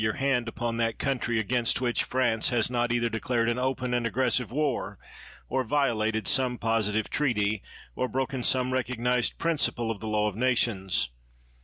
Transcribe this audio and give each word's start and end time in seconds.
7 0.01 0.03
THE 0.03 0.09
WORLD'S 0.09 0.19
FAMOUS 0.19 0.33
ORATIONS 0.33 0.47
hand 0.47 0.47
upon 0.47 0.77
that 0.77 0.97
country 0.97 1.39
against 1.39 1.79
which 1.79 2.03
France 2.03 2.49
has 2.49 2.71
not 2.71 2.91
either 2.91 3.07
declared 3.09 3.49
an 3.51 3.59
open 3.59 3.93
and 3.93 4.07
aggressive 4.07 4.51
war, 4.51 4.97
or 5.47 5.63
violated 5.63 6.27
some 6.27 6.57
positive 6.57 7.07
treaty, 7.11 7.61
or 7.95 8.07
broken 8.09 8.43
some 8.43 8.73
recognized 8.73 9.37
principle 9.37 9.91
of 9.91 9.99
the 9.99 10.07
law 10.07 10.27
of 10.27 10.35
nations. 10.35 11.09